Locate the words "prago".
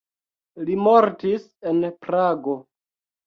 2.07-2.57